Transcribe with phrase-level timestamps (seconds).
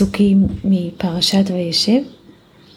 [0.00, 2.02] פסוקים מפרשת וישב,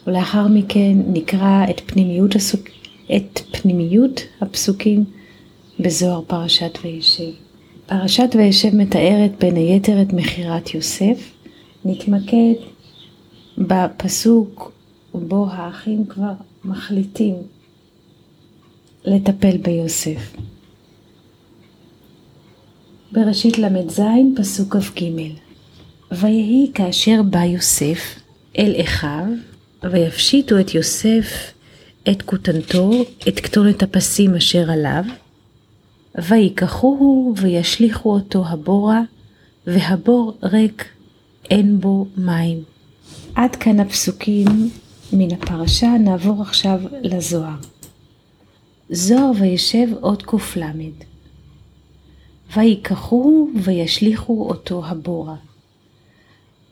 [0.07, 2.61] ולאחר מכן נקרא את פנימיות, הסוק...
[3.15, 5.03] את פנימיות הפסוקים
[5.79, 7.29] בזוהר פרשת וישב.
[7.85, 11.31] פרשת וישב מתארת בין היתר את מכירת יוסף.
[11.85, 12.53] נתמקד
[13.57, 14.71] בפסוק
[15.13, 16.33] בו האחים כבר
[16.65, 17.35] מחליטים
[19.05, 20.35] לטפל ביוסף.
[23.11, 24.01] בראשית ל"ז,
[24.35, 25.03] פסוק כ"ג:
[26.19, 28.19] ויהי כאשר בא יוסף
[28.57, 29.25] אל אחיו,
[29.83, 31.53] ויפשיטו את יוסף
[32.11, 32.91] את כותנתו,
[33.27, 35.03] את כתונת הפסים אשר עליו,
[36.15, 39.01] ויקחוהו וישליכו אותו הבורה,
[39.67, 40.85] והבור ריק,
[41.51, 42.63] אין בו מים.
[43.35, 44.69] עד כאן הפסוקים
[45.13, 47.57] מן הפרשה, נעבור עכשיו לזוהר.
[48.89, 50.61] זוהר וישב עוד ק"ל
[52.55, 55.35] ויקחוהו וישליכו אותו הבורה.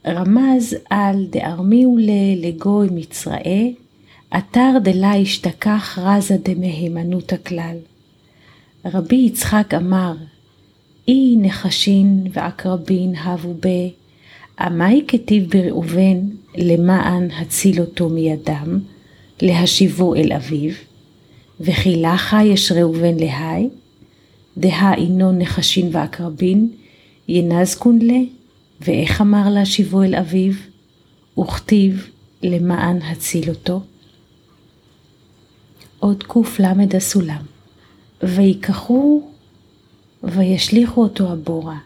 [0.07, 1.97] רמז על דארמיהו
[2.37, 3.73] לגוי מצראי,
[4.37, 7.77] אתר דלה ישתכח רזה דמהימנות הכלל.
[8.85, 10.13] רבי יצחק אמר,
[11.07, 13.67] אי נחשין ועקרבין הבו ב,
[14.59, 16.19] עמי כתיב בראובן
[16.55, 18.79] למען הציל אותו מידם,
[19.41, 20.71] להשיבו אל אביו,
[21.59, 23.69] וכי לחה יש ראובן להי,
[24.57, 26.69] דהה אינו נחשין ועקרבין,
[27.27, 28.19] ינזקון לה,
[28.85, 30.53] ואיך אמר להשיבו אל אביו,
[31.39, 32.09] וכתיב
[32.43, 33.81] למען הציל אותו.
[35.99, 37.41] עוד קל הסולם,
[38.23, 39.21] ויקחו
[40.23, 41.77] וישליכו אותו הבורה.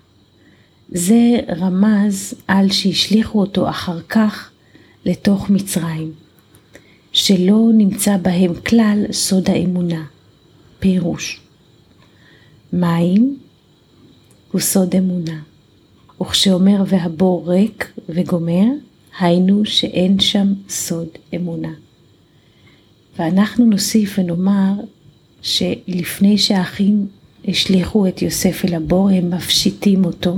[0.89, 4.49] זה רמז על שהשליכו אותו אחר כך
[5.05, 6.11] לתוך מצרים,
[7.11, 10.05] שלא נמצא בהם כלל סוד האמונה.
[10.79, 11.41] פירוש
[12.73, 13.37] מים
[14.51, 15.41] הוא סוד אמונה,
[16.21, 18.65] וכשאומר והבור ריק וגומר,
[19.19, 21.73] היינו שאין שם סוד אמונה.
[23.19, 24.73] ואנחנו נוסיף ונאמר
[25.41, 27.07] שלפני שהאחים
[27.47, 30.35] השליכו את יוסף אל הבור, הם מפשיטים אותו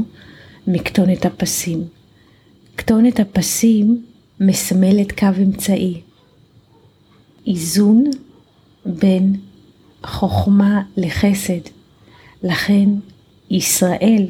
[0.68, 1.84] מכתונת הפסים.
[2.78, 4.06] כתונת הפסים
[4.40, 6.02] מסמלת קו אמצעי,
[7.48, 8.04] איזון
[8.86, 9.36] בין
[10.04, 11.62] חוכמה לחסד.
[12.44, 12.90] לכן
[13.50, 14.28] ישראל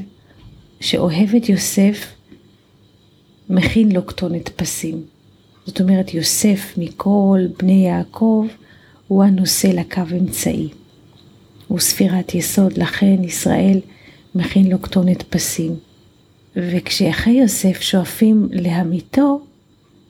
[0.79, 2.13] שאוהב את יוסף
[3.49, 5.03] מכין לו כתונת פסים.
[5.65, 8.47] זאת אומרת יוסף מכל בני יעקב
[9.07, 10.69] הוא הנושא לקו אמצעי.
[11.67, 13.79] הוא ספירת יסוד, לכן ישראל
[14.35, 15.75] מכין לו כתונת פסים.
[16.55, 19.41] וכשאחי יוסף שואפים להמיתו,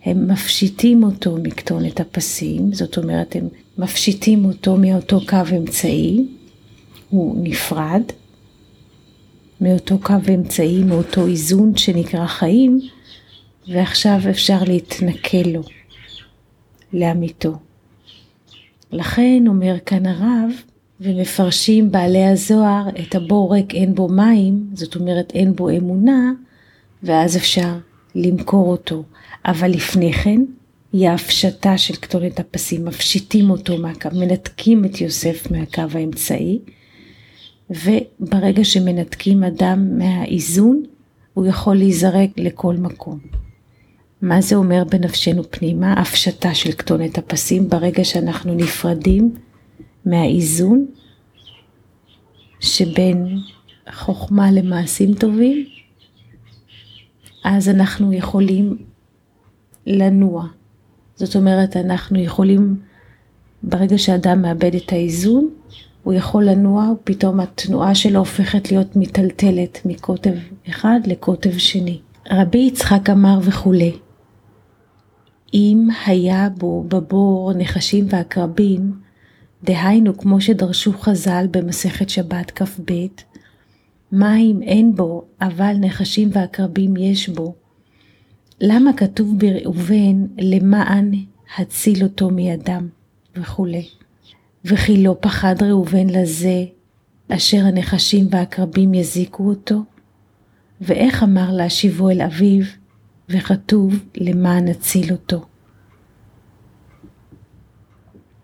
[0.06, 3.48] הם מפשיטים אותו מכתונת הפסים, זאת אומרת הם
[3.78, 6.26] מפשיטים אותו מאותו קו אמצעי,
[7.10, 8.02] הוא נפרד
[9.62, 12.80] מאותו קו אמצעי, מאותו איזון שנקרא חיים,
[13.68, 15.62] ועכשיו אפשר להתנכל לו,
[16.94, 17.54] לאמיתו.
[18.92, 20.52] לכן אומר כאן הרב,
[21.02, 26.32] ומפרשים בעלי הזוהר את הבור ריק אין בו מים, זאת אומרת אין בו אמונה,
[27.04, 27.74] ואז אפשר
[28.16, 29.04] למכור אותו.
[29.46, 30.42] אבל לפני כן,
[30.94, 36.60] היא ההפשטה של כתונת הפסים, מפשיטים אותו מהקו, מנתקים את יוסף מהקו האמצעי,
[37.70, 40.84] וברגע שמנתקים אדם מהאיזון,
[41.34, 43.20] הוא יכול להיזרק לכל מקום.
[44.22, 45.94] מה זה אומר בנפשנו פנימה?
[45.94, 49.36] הפשטה של כתונת הפסים ברגע שאנחנו נפרדים
[50.06, 50.86] מהאיזון
[52.60, 53.38] שבין
[53.92, 55.66] חוכמה למעשים טובים,
[57.44, 58.78] אז אנחנו יכולים
[59.88, 60.48] לנוע.
[61.16, 62.76] זאת אומרת, אנחנו יכולים,
[63.64, 65.50] ברגע שאדם מאבד את האיזון,
[66.08, 70.34] הוא יכול לנוע, ופתאום התנועה שלו הופכת להיות מיטלטלת מקוטב
[70.70, 72.00] אחד לקוטב שני.
[72.32, 73.94] רבי יצחק אמר וכולי,
[75.54, 78.94] אם היה בו בבור נחשים ועקרבים,
[79.64, 82.94] דהיינו כמו שדרשו חז"ל במסכת שבת כ"ב,
[84.12, 87.56] מים אין בו, אבל נחשים ועקרבים יש בו.
[88.62, 91.12] למה כתוב בראובן למען
[91.58, 92.88] הציל אותו מידם
[93.36, 93.97] וכולי.
[94.70, 96.66] וכי לא פחד ראובן לזה
[97.30, 99.84] אשר הנחשים והעקרבים יזיקו אותו?
[100.82, 102.66] ואיך אמר להשיבו אל אביו,
[103.30, 105.46] וכתוב למען הציל אותו.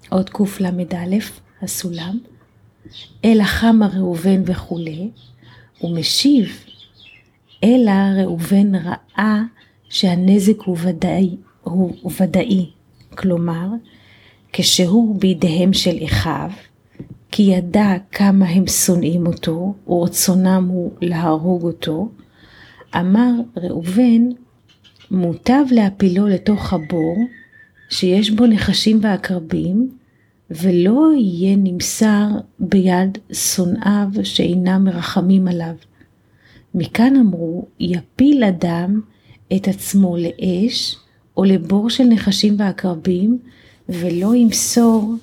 [0.09, 1.15] עוד קל"א,
[1.61, 2.19] הסולם,
[3.25, 5.09] אלא חמה ראובן וכולי,
[5.83, 6.65] ומשיב,
[7.63, 9.41] אלא ראובן ראה
[9.89, 12.69] שהנזק הוא ודאי, הוא ודאי,
[13.09, 13.67] כלומר,
[14.53, 16.49] כשהוא בידיהם של אחיו,
[17.31, 22.09] כי ידע כמה הם שונאים אותו, ורצונם הוא להרוג אותו,
[22.95, 24.29] אמר ראובן,
[25.11, 27.17] מוטב להפילו לתוך הבור,
[27.89, 29.89] שיש בו נחשים ועקרבים,
[30.49, 32.27] ולא יהיה נמסר
[32.59, 35.75] ביד שונאיו שאינם מרחמים עליו.
[36.75, 39.01] מכאן אמרו, יפיל אדם
[39.55, 40.97] את עצמו לאש
[41.37, 43.39] או לבור של נחשים ועקרבים,
[43.99, 45.13] ולא ימסור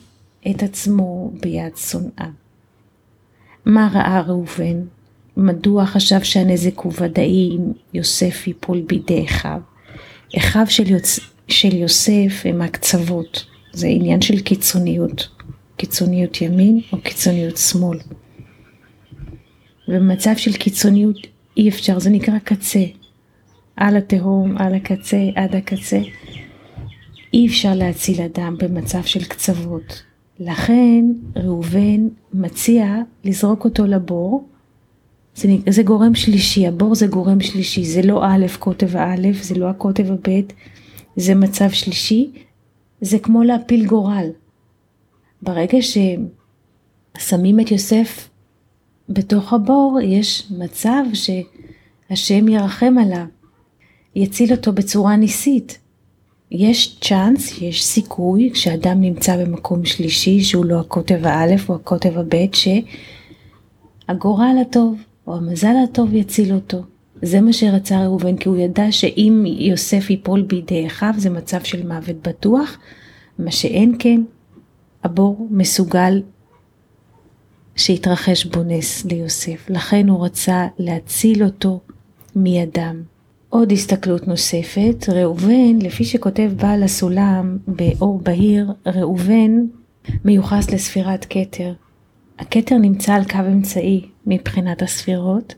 [0.50, 2.30] את עצמו ביד שונאיו.
[3.64, 4.80] מה ראה ראובן?
[5.36, 9.60] מדוע חשב שהנזק הוא ודאי אם יוסף ייפול בידי אחיו?
[10.38, 11.20] אחיו של, יוצ...
[11.48, 15.28] של יוסף הם הקצוות, זה עניין של קיצוניות,
[15.76, 17.98] קיצוניות ימין או קיצוניות שמאל.
[19.88, 21.16] במצב של קיצוניות
[21.56, 22.84] אי אפשר, זה נקרא קצה,
[23.76, 26.00] על התהום, על הקצה, עד הקצה.
[27.32, 30.02] אי אפשר להציל אדם במצב של קצוות.
[30.38, 31.04] לכן
[31.36, 34.48] ראובן מציע לזרוק אותו לבור.
[35.34, 39.70] זה, זה גורם שלישי, הבור זה גורם שלישי, זה לא א' קוטב א', זה לא
[39.70, 40.42] הקוטב הב',
[41.16, 42.30] זה מצב שלישי,
[43.00, 44.26] זה כמו להפיל גורל.
[45.42, 45.78] ברגע
[47.18, 48.28] ששמים את יוסף
[49.08, 53.26] בתוך הבור, יש מצב שהשם ירחם עליו,
[54.14, 55.78] יציל אותו בצורה ניסית.
[56.50, 62.56] יש צ'אנס, יש סיכוי, כשאדם נמצא במקום שלישי, שהוא לא הקוטב האלף או הקוטב הבית,
[64.08, 66.82] שהגורל הטוב או המזל הטוב יציל אותו.
[67.22, 71.86] זה מה שרצה ראובן, כי הוא ידע שאם יוסף ייפול בידי אחיו, זה מצב של
[71.86, 72.78] מוות בטוח,
[73.38, 74.20] מה שאין כן,
[75.04, 76.22] הבור מסוגל
[77.76, 79.66] שיתרחש בו נס ליוסף.
[79.70, 81.80] לכן הוא רצה להציל אותו
[82.36, 83.02] מידם.
[83.50, 89.50] עוד הסתכלות נוספת, ראובן, לפי שכותב בעל הסולם באור בהיר, ראובן
[90.24, 91.72] מיוחס לספירת כתר.
[92.38, 95.54] הכתר נמצא על קו אמצעי מבחינת הספירות.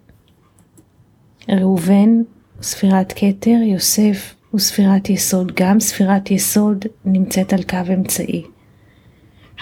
[1.49, 2.23] ראובן
[2.63, 8.43] ספירת כתר, יוסף הוא ספירת יסוד, גם ספירת יסוד נמצאת על קו אמצעי.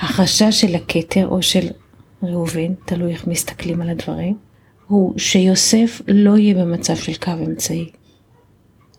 [0.02, 1.66] החשש של הכתר או של
[2.22, 4.36] ראובן, תלוי איך מסתכלים על הדברים,
[4.86, 7.90] הוא שיוסף לא יהיה במצב של קו אמצעי.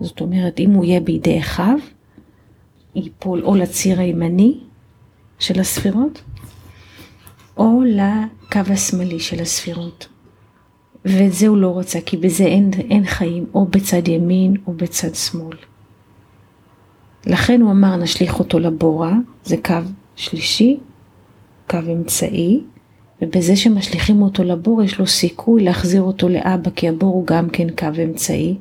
[0.02, 1.78] זאת אומרת, אם הוא יהיה בידי אחיו,
[2.96, 4.60] ייפול או לציר הימני
[5.40, 6.22] של הספירות,
[7.58, 10.08] או לקו השמאלי של הספירות.
[11.06, 15.16] ואת זה הוא לא רוצה, כי בזה אין, אין חיים, או בצד ימין או בצד
[15.16, 15.58] שמאל.
[17.28, 19.14] לכן הוא אמר, נשליך אותו לבורה,
[19.44, 19.76] זה קו
[20.16, 20.78] שלישי,
[21.70, 22.62] קו אמצעי,
[23.22, 27.68] ובזה שמשליכים אותו לבור יש לו סיכוי להחזיר אותו לאבא, כי הבור הוא גם כן
[27.70, 28.58] קו אמצעי.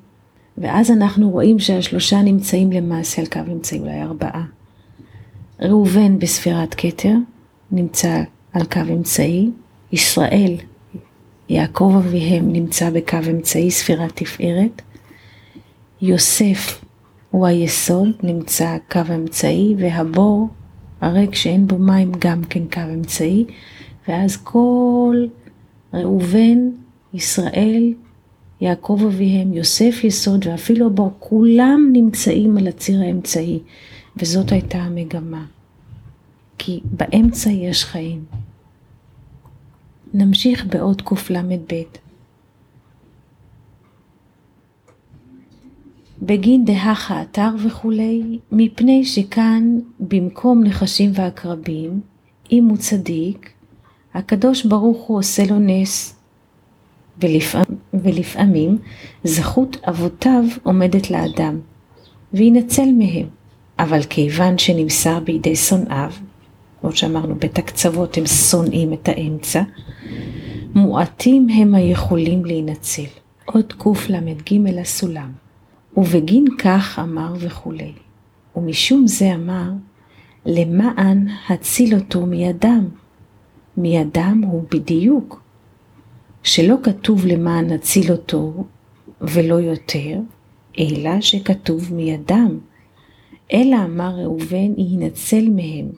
[0.61, 4.45] ואז אנחנו רואים שהשלושה נמצאים למעשה על קו אמצעי, אולי ארבעה.
[5.61, 7.15] ראובן בספירת כתר
[7.71, 8.23] נמצא
[8.53, 9.51] על קו אמצעי,
[9.93, 10.57] ישראל,
[11.49, 14.83] יעקב אביהם נמצא בקו אמצעי, ספירת תפארת,
[16.03, 16.85] יוסף
[17.31, 20.49] הוא היסוד, נמצא קו אמצעי, והבור
[21.01, 23.45] הריק שאין בו מים גם כן קו אמצעי,
[24.09, 25.27] ואז כל
[25.95, 26.59] ראובן,
[27.15, 27.93] ישראל,
[28.61, 33.59] יעקב אביהם, יוסף יסוד ואפילו הבור, כולם נמצאים על הציר האמצעי,
[34.17, 35.45] וזאת הייתה המגמה.
[36.59, 38.25] כי באמצע יש חיים.
[40.15, 41.83] נמשיך בעוד קל"ב.
[46.23, 52.01] בגין דהך האתר וכולי, מפני שכאן במקום נחשים ועקרבים,
[52.53, 53.51] אם הוא צדיק,
[54.15, 56.20] הקדוש ברוך הוא עושה לו נס,
[57.21, 58.79] ולפעמים, ולפעמים
[59.25, 61.61] זכות אבותיו עומדת לאדם,
[62.35, 63.27] וינצל מהם.
[63.79, 66.11] אבל כיוון שנמסר בידי שונאיו,
[66.81, 69.63] כמו שאמרנו, בית הקצוות הם שונאים את האמצע,
[70.75, 73.03] מועטים הם היכולים להינצל.
[73.45, 75.33] עוד קל"ג הסולם.
[75.97, 77.93] ובגין כך אמר וכולי.
[78.57, 79.71] ומשום זה אמר,
[80.47, 82.89] למען הציל אותו מידם.
[83.77, 85.43] מידם הוא בדיוק
[86.43, 88.65] שלא כתוב למען נציל אותו
[89.21, 90.19] ולא יותר,
[90.79, 92.59] אלא שכתוב מידם.
[93.53, 95.89] אלא אמר ראובן יינצל מהם,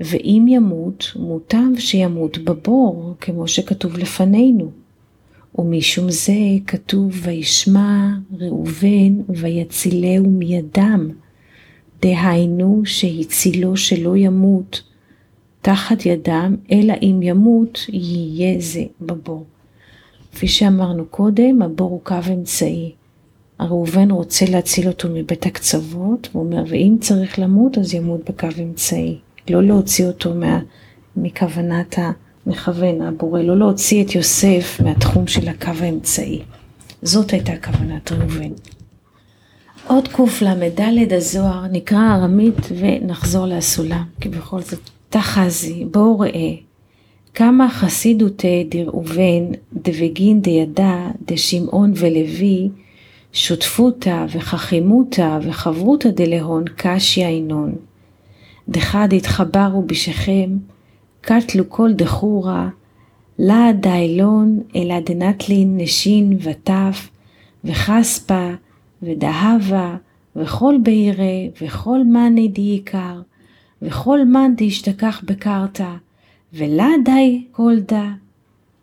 [0.00, 4.70] ואם ימות, מוטב שימות בבור, כמו שכתוב לפנינו.
[5.58, 6.32] ומשום זה
[6.66, 11.10] כתוב וישמע ראובן ויצילהו מידם,
[12.02, 14.82] דהיינו שהצילו שלא ימות,
[15.66, 19.44] תחת ידם, אלא אם ימות, יהיה זה בבור.
[20.32, 22.92] כפי שאמרנו קודם, הבור הוא קו אמצעי.
[23.60, 29.18] ראובן רוצה להציל אותו מבית הקצוות, הוא אומר, ואם צריך למות, אז ימות בקו אמצעי.
[29.50, 30.60] לא להוציא אותו מה,
[31.16, 31.98] מכוונת
[32.46, 36.42] המכוון, הבורא, לא להוציא את יוסף מהתחום של הקו האמצעי.
[37.02, 38.50] זאת הייתה כוונת ראובן.
[39.86, 46.54] עוד קל"ד הזוהר נקרא ארמית ונחזור לסולם, כי בכל זאת תחזי, בואו ראה,
[47.34, 52.68] כמה חסידותי דראובן דבגין דידע דשמעון ולוי
[53.32, 57.74] שותפותא וחכימותא וחברותא דלהון קשיא אינון.
[58.68, 60.50] דחד התחברו בשכם,
[61.20, 62.68] קטלו כל דחורה,
[63.38, 67.08] לה דיילון אלא דנטלין נשין וטף,
[67.64, 68.50] וחספה
[69.02, 69.96] ודהבה,
[70.36, 73.20] וכל בירה, וכל מאני דייקר,
[73.82, 75.90] וכל מאן דהשתכח בקרתא,
[76.52, 78.06] ולה די כל דא,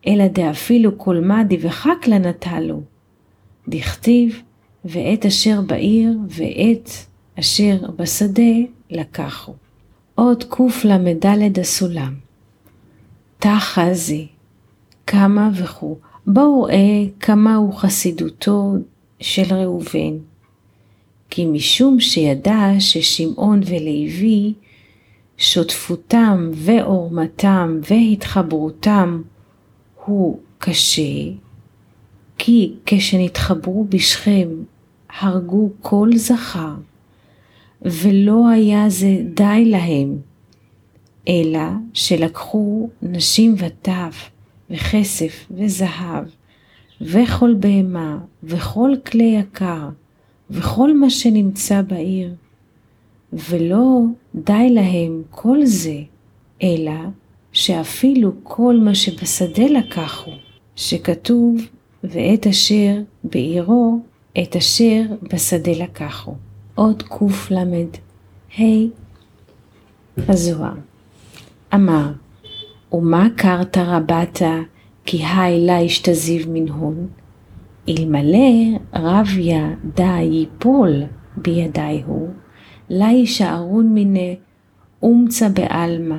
[0.07, 2.81] אלא דאפילו כל מדי וחקלה נטלו.
[3.67, 4.41] דכתיב,
[4.85, 6.89] ואת אשר בעיר, ואת
[7.39, 8.53] אשר בשדה
[8.89, 9.53] לקחו.
[10.15, 12.13] עוד קל"ד הסולם.
[13.39, 14.27] תחזי,
[15.07, 15.97] כמה וכו'.
[16.27, 18.73] בואו ראה כמה הוא חסידותו
[19.19, 20.17] של ראובן.
[21.29, 24.53] כי משום שידע ששמעון ולוי,
[25.43, 29.21] שותפותם ועורמתם והתחברותם
[30.05, 31.01] הוא קשה,
[32.37, 34.47] כי כשנתחברו בשכם
[35.19, 36.73] הרגו כל זכר,
[37.81, 40.17] ולא היה זה די להם,
[41.27, 44.29] אלא שלקחו נשים וטף,
[44.69, 46.25] וכסף, וזהב,
[47.01, 49.89] וכל בהמה, וכל כלי יקר,
[50.49, 52.33] וכל מה שנמצא בעיר,
[53.49, 54.01] ולא
[54.35, 55.99] די להם כל זה,
[56.63, 56.91] אלא
[57.51, 60.31] שאפילו כל מה שבשדה לקחו,
[60.75, 61.55] שכתוב,
[62.03, 63.99] ואת אשר בעירו,
[64.43, 65.01] את אשר
[65.33, 66.33] בשדה לקחו.
[66.75, 67.63] עוד קל"ה
[70.17, 70.73] הזוהר.
[71.73, 72.11] אמר,
[72.93, 74.59] ומה קרת רבתה
[75.05, 77.07] כי היי לה ישתזיב מנהון?
[77.89, 81.03] אלמלא רביה דה ייפול
[81.37, 82.29] בידי הוא,
[82.89, 84.35] לה יישארון מיני
[85.01, 86.17] אומצה בעלמא.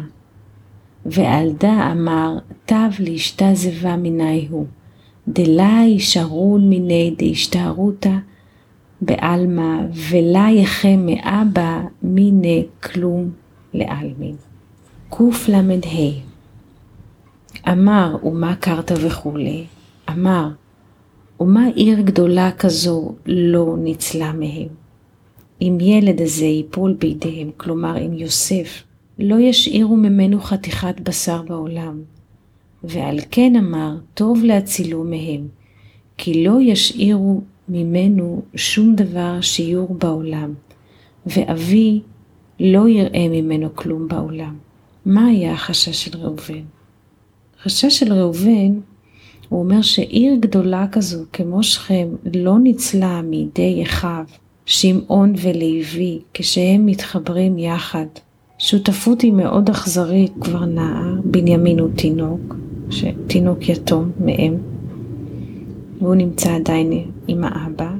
[1.06, 4.66] ועל דה אמר תב להשתזבה מיני הוא,
[5.28, 8.16] דלה יישארון מיני דהשתערותא
[9.00, 9.76] בעלמא,
[10.10, 13.30] ולה יחם מאבא מיני כלום
[13.74, 14.36] לעלמין.
[15.10, 15.60] קל"ה
[17.72, 19.64] אמר ומה קרת וכולי,
[20.10, 20.48] אמר
[21.40, 24.83] ומה עיר גדולה כזו לא ניצלה מהם.
[25.68, 28.82] אם ילד הזה ייפול בידיהם, כלומר אם יוסף,
[29.18, 32.02] לא ישאירו ממנו חתיכת בשר בעולם.
[32.84, 35.48] ועל כן אמר, טוב להצילו מהם,
[36.18, 40.54] כי לא ישאירו ממנו שום דבר שיעור בעולם,
[41.26, 42.00] ואבי
[42.60, 44.56] לא יראה ממנו כלום בעולם.
[45.06, 46.62] מה היה החשש של ראובן?
[47.60, 48.80] החשש של ראובן,
[49.48, 54.24] הוא אומר שעיר גדולה כזו כמו שכם לא ניצלה מידי אחיו,
[54.66, 58.06] שמעון ולוי, כשהם מתחברים יחד.
[58.58, 62.54] שותפות היא מאוד אכזרית, כבר נער, בנימין הוא תינוק,
[63.26, 64.54] תינוק יתום מאם,
[66.00, 66.92] והוא נמצא עדיין
[67.28, 67.92] עם האבא,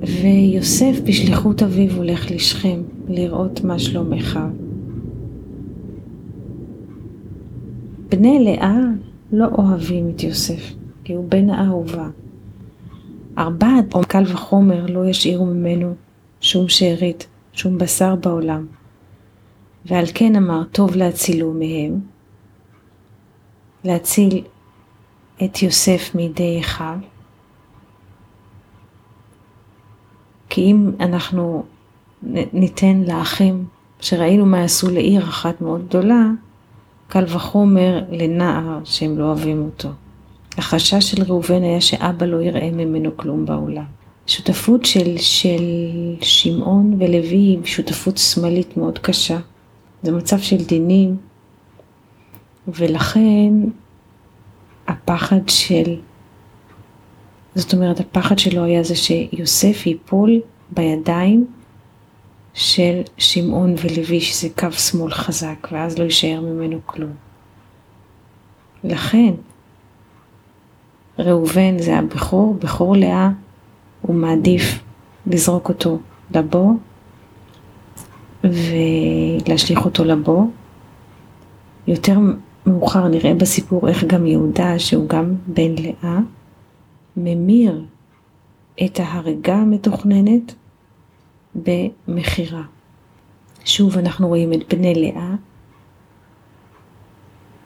[0.00, 4.48] ויוסף בשליחות אביו הולך לשכם לראות מה שלום אחיו.
[8.08, 8.80] בני לאה
[9.32, 10.72] לא אוהבים את יוסף,
[11.04, 12.08] כי הוא בן האהובה.
[13.38, 15.94] ארבעת או קל וחומר לא ישאירו ממנו
[16.40, 18.66] שום שארית, שום בשר בעולם.
[19.86, 22.00] ועל כן אמר טוב להצילו מהם,
[23.84, 24.44] להציל
[25.44, 26.98] את יוסף מידי אחיו.
[30.48, 31.64] כי אם אנחנו
[32.52, 33.66] ניתן לאחים,
[34.00, 36.24] שראינו מה עשו לעיר אחת מאוד גדולה,
[37.08, 39.88] קל וחומר לנער שהם לא אוהבים אותו.
[40.58, 43.84] החשש של ראובן היה שאבא לא יראה ממנו כלום בעולם.
[44.26, 45.64] שותפות של, של
[46.20, 49.38] שמעון ולוי היא שותפות שמאלית מאוד קשה.
[50.02, 51.16] זה מצב של דינים,
[52.68, 53.52] ולכן
[54.86, 55.96] הפחד של,
[57.54, 61.46] זאת אומרת הפחד שלו היה זה שיוסף ייפול בידיים
[62.54, 67.12] של שמעון ולוי, שזה קו שמאל חזק, ואז לא יישאר ממנו כלום.
[68.84, 69.34] לכן,
[71.18, 73.30] ראובן זה הבכור, בכור לאה,
[74.02, 74.82] הוא מעדיף
[75.26, 75.98] לזרוק אותו
[76.34, 76.72] לבור
[78.44, 80.50] ולהשליך אותו לבור.
[81.86, 82.18] יותר
[82.66, 86.18] מאוחר נראה בסיפור איך גם יהודה, שהוא גם בן לאה,
[87.16, 87.84] ממיר
[88.84, 90.54] את ההריגה המתוכננת
[91.54, 92.62] במכירה.
[93.64, 95.34] שוב אנחנו רואים את בני לאה,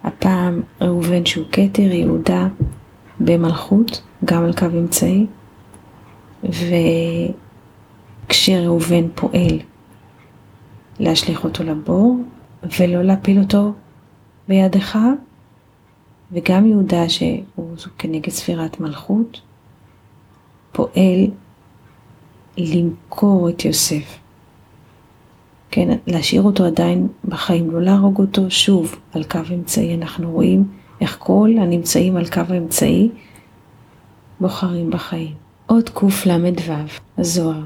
[0.04, 2.48] הפעם ראובן שהוא כתר, יהודה
[3.20, 5.26] במלכות, גם על קו אמצעי,
[8.28, 9.58] וכשראובן פועל
[11.00, 12.16] להשליך אותו לבור
[12.80, 13.72] ולא להפיל אותו
[14.48, 15.12] ביד אחד,
[16.32, 19.40] וגם יהודה שהוא כנגד ספירת מלכות,
[20.72, 21.26] פועל
[22.58, 24.18] למכור את יוסף.
[25.70, 29.94] כן, להשאיר אותו עדיין בחיים, לא להרוג אותו שוב על קו אמצעי.
[29.94, 30.68] אנחנו רואים
[31.00, 33.08] איך כל הנמצאים על קו האמצעי
[34.40, 35.34] בוחרים בחיים.
[35.66, 36.72] עוד קל"ו,
[37.18, 37.62] הזוהר.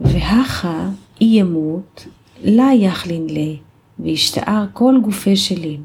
[0.00, 0.88] והכה
[1.20, 2.06] אי ימות,
[2.42, 3.54] לה יכלין לה,
[3.98, 5.82] והשתער כל גופי שלים,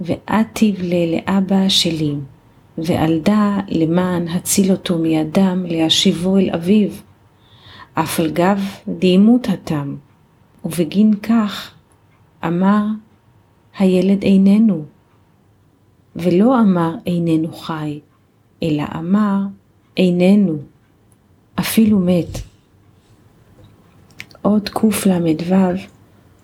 [0.00, 2.24] ואטיב לה לאבא שלים,
[2.78, 6.90] ועלדה למען הציל אותו מידם להשיבו אל אביו.
[7.94, 9.96] אף על גב דהימות התם,
[10.64, 11.70] ובגין כך
[12.46, 12.84] אמר
[13.78, 14.84] הילד איננו,
[16.16, 18.00] ולא אמר איננו חי,
[18.62, 19.38] אלא אמר
[19.96, 20.58] איננו,
[21.60, 22.38] אפילו מת.
[24.42, 25.54] עוד קל"ו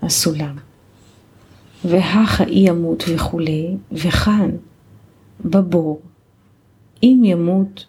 [0.02, 0.56] הסולם.
[1.84, 4.50] והכה אי ימות וכולי, וכאן,
[5.44, 6.00] בבור,
[7.02, 7.86] אם ימות,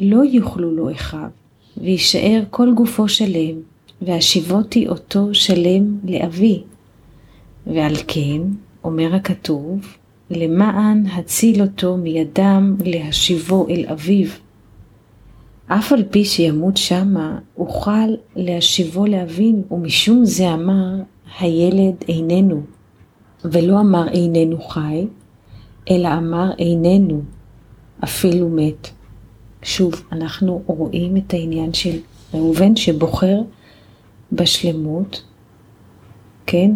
[0.00, 1.28] לא יוכלו לו אחיו,
[1.76, 3.56] ויישאר כל גופו שלם,
[4.02, 6.62] והשיבותי אותו שלם לאבי.
[7.66, 8.40] ועל כן,
[8.84, 9.96] אומר הכתוב,
[10.30, 14.28] למען הציל אותו מידם להשיבו אל אביו.
[15.66, 20.94] אף על פי שימות שמה, אוכל להשיבו לאבין, ומשום זה אמר,
[21.40, 22.62] הילד איננו.
[23.44, 25.06] ולא אמר איננו חי,
[25.90, 27.22] אלא אמר איננו,
[28.04, 28.88] אפילו מת.
[29.62, 31.98] שוב, אנחנו רואים את העניין של
[32.34, 33.40] ראובן שבוחר
[34.32, 35.22] בשלמות,
[36.46, 36.70] כן?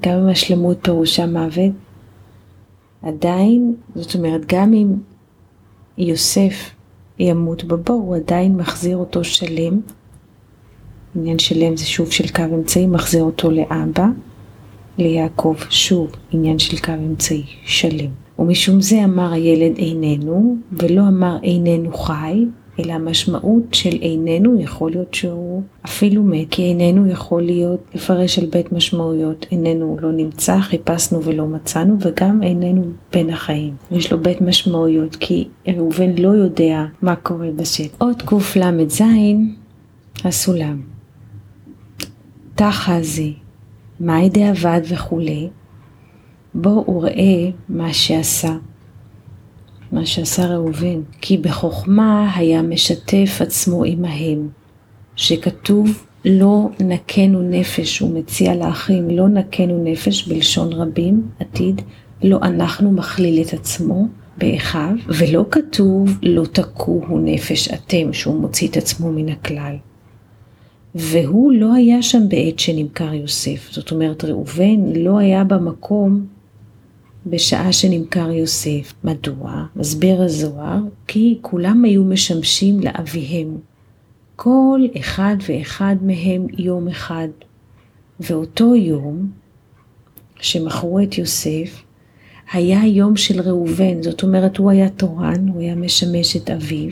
[0.00, 1.72] גם אם השלמות פירושה מוות,
[3.06, 4.92] עדיין, זאת אומרת, גם אם
[5.98, 6.70] יוסף
[7.18, 9.80] ימות בבור, הוא עדיין מחזיר אותו שלם.
[11.16, 14.06] עניין שלם זה שוב של קו אמצעי, מחזיר אותו לאבא,
[14.98, 18.10] ליעקב, שוב עניין של קו אמצעי, שלם.
[18.38, 22.44] ומשום זה אמר הילד איננו, ולא אמר איננו חי,
[22.78, 28.46] אלא המשמעות של איננו יכול להיות שהוא אפילו מת, כי איננו יכול להיות לפרש על
[28.46, 33.74] בית משמעויות, איננו לא נמצא, חיפשנו ולא מצאנו, וגם איננו בין החיים.
[33.90, 37.96] יש לו בית משמעויות, כי ראובן לא יודע מה קורה בשטח.
[37.98, 39.00] עוד קל"ז,
[40.24, 40.80] הסולם.
[42.54, 43.28] תחה זה,
[44.00, 45.48] מאי דאבד וכולי,
[46.54, 48.56] בואו וראה מה שעשה.
[49.92, 54.48] מה שעשה ראובן, כי בחוכמה היה משתף עצמו עמהם,
[55.16, 61.82] שכתוב לא נקנו נפש, הוא מציע לאחים לא נקנו נפש בלשון רבים, עתיד,
[62.22, 64.06] לא אנחנו מכליל את עצמו
[64.38, 69.76] באחיו, ולא כתוב לא תקוהו נפש אתם, שהוא מוציא את עצמו מן הכלל.
[70.94, 76.26] והוא לא היה שם בעת שנמכר יוסף, זאת אומרת ראובן לא היה במקום
[77.26, 78.94] בשעה שנמכר יוסף.
[79.04, 79.66] מדוע?
[79.76, 83.56] מסביר הזוהר, כי כולם היו משמשים לאביהם.
[84.36, 87.28] כל אחד ואחד מהם יום אחד.
[88.20, 89.30] ואותו יום
[90.40, 91.82] שמכרו את יוסף,
[92.52, 96.90] היה יום של ראובן, זאת אומרת הוא היה תורן, הוא היה משמש את אביו,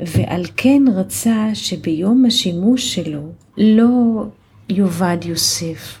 [0.00, 4.24] ועל כן רצה שביום השימוש שלו לא
[4.68, 5.98] יאבד יוסף,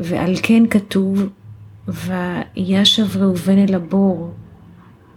[0.00, 1.22] ועל כן כתוב
[1.88, 4.30] וישב ראובן אל הבור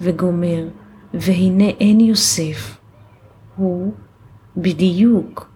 [0.01, 0.67] וגומר,
[1.13, 2.77] והנה אין יוסף,
[3.55, 3.93] הוא
[4.57, 5.49] בדיוק,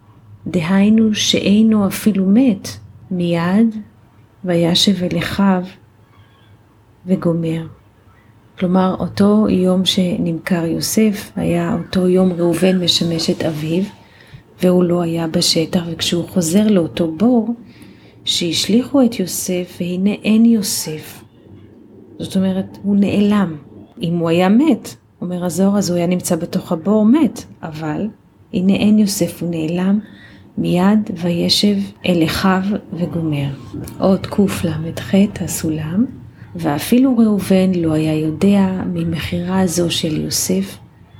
[0.46, 2.68] דהיינו שאינו אפילו מת,
[3.10, 3.76] מיד
[4.44, 5.62] וישב אל אחיו
[7.06, 7.66] וגומר.
[8.58, 13.82] כלומר, אותו יום שנמכר יוסף, היה אותו יום ראובן משמש את אביו,
[14.62, 17.54] והוא לא היה בשטח, וכשהוא חוזר לאותו בור,
[18.26, 21.22] שהשליכו את יוסף והנה אין יוסף.
[22.18, 23.56] זאת אומרת, הוא נעלם.
[24.02, 28.08] אם הוא היה מת, אומר הזוהר, אז הוא היה נמצא בתוך הבור מת, אבל
[28.52, 29.98] הנה אין יוסף, הוא נעלם
[30.58, 32.62] מיד וישב אל אחיו
[32.92, 33.48] וגומר.
[33.98, 36.04] עוד קל"ח הסולם,
[36.56, 40.78] ואפילו ראובן לא היה יודע ממכירה זו של יוסף,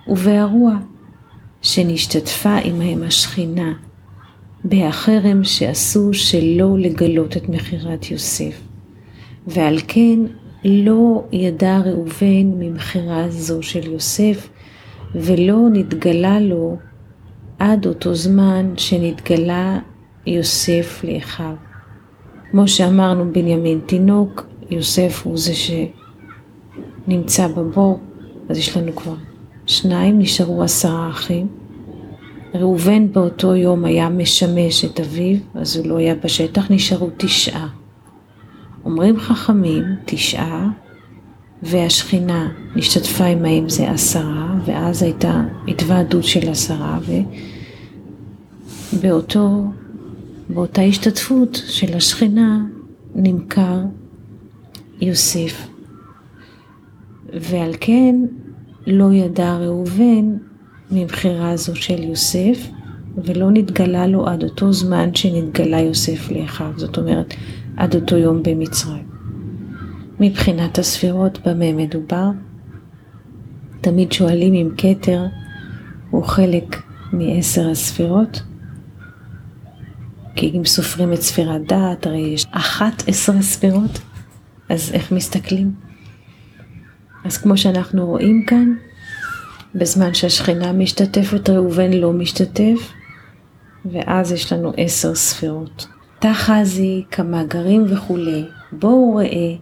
[0.09, 0.77] ובאירוע
[1.63, 3.73] שנשתתפה עמהם השכינה
[4.69, 8.61] בהחרם שעשו שלא לגלות את מכירת יוסף.
[9.47, 10.19] ועל כן
[10.65, 14.49] לא ידע ראובן ממכירה זו של יוסף,
[15.15, 16.77] ולא נתגלה לו
[17.59, 19.79] עד אותו זמן שנתגלה
[20.27, 21.55] יוסף לאחיו.
[22.51, 25.53] כמו שאמרנו, בנימין תינוק, יוסף הוא זה
[27.07, 28.01] שנמצא בבור,
[28.49, 29.15] אז יש לנו כבר
[29.67, 31.66] שניים, נשארו עשרה אחים.
[32.57, 37.69] ראובן באותו יום היה משמש את אביו, אז הוא לא היה בשטח, נשארו תשעה.
[38.85, 40.69] אומרים חכמים, תשעה,
[41.63, 46.99] והשכינה השתתפה עמהם זה עשרה, ואז הייתה התוועדות של עשרה,
[48.93, 49.65] ובאותו,
[50.49, 52.65] באותה השתתפות של השכינה
[53.15, 53.79] נמכר
[55.01, 55.69] יוסף.
[57.33, 58.15] ועל כן
[58.87, 60.37] לא ידע ראובן
[60.91, 62.69] מבחירה זו של יוסף,
[63.25, 67.35] ולא נתגלה לו עד אותו זמן שנתגלה יוסף לאחיו, זאת אומרת,
[67.77, 69.07] עד אותו יום במצרים.
[70.21, 72.31] מבחינת הספירות במה מדובר,
[73.81, 75.27] תמיד שואלים אם כתר
[76.11, 78.43] הוא חלק מעשר הספירות,
[80.37, 84.01] כי אם סופרים את ספירת דעת, הרי יש אחת עשר ספירות,
[84.69, 85.75] אז איך מסתכלים?
[87.25, 88.75] אז כמו שאנחנו רואים כאן,
[89.75, 92.93] בזמן שהשכינה משתתפת, ראובן לא משתתף,
[93.85, 95.87] ואז יש לנו עשר ספירות.
[96.19, 99.55] תחזי כמה גרים וכולי, בואו ראה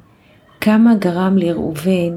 [0.61, 2.13] כמה גרם לראובן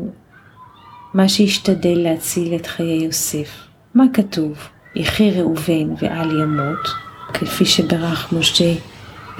[1.14, 3.68] מה שהשתדל להציל את חיי יוסף.
[3.94, 4.58] מה כתוב?
[4.96, 6.88] יחי ראובן ואל ימות,
[7.34, 8.74] כפי שברך משה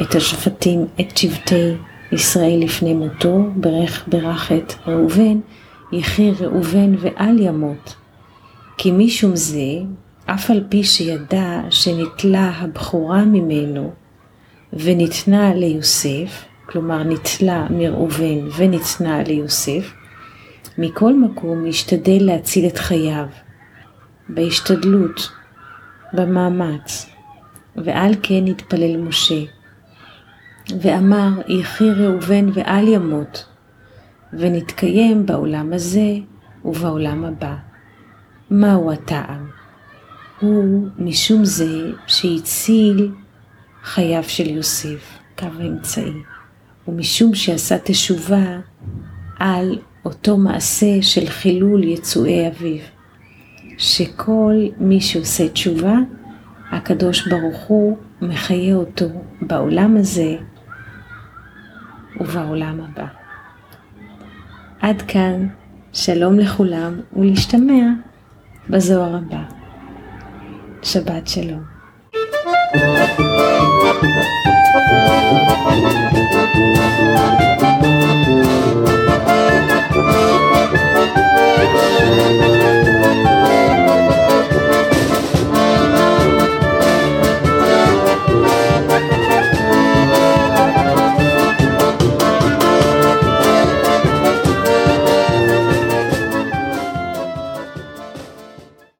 [0.02, 1.74] את השבטים, את שבטי
[2.12, 5.40] ישראל לפני מותו, ברך ברך את ראובן,
[5.92, 7.96] יחי ראובן ואל ימות.
[8.78, 9.80] כי משום זה,
[10.26, 13.92] אף על פי שידע שנתלה הבכורה ממנו
[14.74, 19.94] וניתנה ליוסף, כלומר ניטלה מראובן וניתנה ליוסף,
[20.78, 23.26] מכל מקום השתדל להציל את חייו,
[24.30, 25.32] בהשתדלות,
[26.14, 27.10] במאמץ,
[27.76, 29.42] ועל כן התפלל משה,
[30.82, 33.46] ואמר יחי ראובן ואל ימות,
[34.34, 36.14] ונתקיים בעולם הזה
[36.66, 37.67] ובעולם הבא.
[38.52, 39.48] מהו הטעם?
[40.40, 43.12] הוא משום זה שהציל
[43.84, 46.14] חייו של יוסף, קו האמצעי.
[46.88, 48.60] ומשום שעשה תשובה
[49.40, 52.80] על אותו מעשה של חילול יצואי אביו,
[53.78, 55.96] שכל מי שעושה תשובה,
[56.72, 59.06] הקדוש ברוך הוא מחיה אותו
[59.42, 60.36] בעולם הזה
[62.20, 63.08] ובעולם הבא.
[64.80, 65.48] עד כאן,
[65.94, 67.84] שלום לכולם ולהשתמע
[68.70, 69.44] בזוהר הבא.
[70.84, 71.78] שבת שלום.